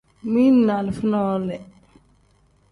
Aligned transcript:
Mili 0.31 0.61
ni 0.65 0.71
alifa 0.77 1.05
nole. 1.11 1.57